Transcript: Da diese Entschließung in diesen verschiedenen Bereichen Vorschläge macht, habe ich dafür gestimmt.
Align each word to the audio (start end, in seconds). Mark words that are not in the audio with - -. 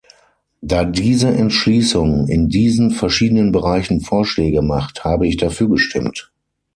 Da 0.61 0.83
diese 0.83 1.27
Entschließung 1.27 2.27
in 2.27 2.49
diesen 2.49 2.89
verschiedenen 2.89 3.51
Bereichen 3.51 4.01
Vorschläge 4.01 4.63
macht, 4.63 5.03
habe 5.03 5.27
ich 5.27 5.37
dafür 5.37 5.69
gestimmt. 5.69 6.33